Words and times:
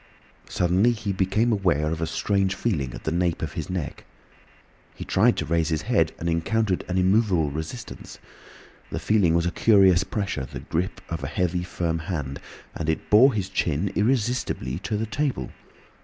Suddenly 0.49 0.93
he 0.93 1.13
became 1.13 1.51
aware 1.51 1.91
of 1.91 2.01
a 2.01 2.07
strange 2.07 2.55
feeling 2.55 2.95
at 2.95 3.03
the 3.03 3.11
nape 3.11 3.43
of 3.43 3.53
his 3.53 3.69
neck. 3.69 4.03
He 4.95 5.05
tried 5.05 5.37
to 5.37 5.45
raise 5.45 5.69
his 5.69 5.83
head, 5.83 6.11
and 6.17 6.27
encountered 6.27 6.83
an 6.87 6.97
immovable 6.97 7.51
resistance. 7.51 8.17
The 8.89 8.97
feeling 8.97 9.35
was 9.35 9.45
a 9.45 9.51
curious 9.51 10.03
pressure, 10.03 10.47
the 10.47 10.61
grip 10.61 11.01
of 11.07 11.23
a 11.23 11.27
heavy, 11.27 11.61
firm 11.63 11.99
hand, 11.99 12.39
and 12.73 12.89
it 12.89 13.11
bore 13.11 13.31
his 13.35 13.47
chin 13.47 13.91
irresistibly 13.93 14.79
to 14.79 14.97
the 14.97 15.05
table. 15.05 15.51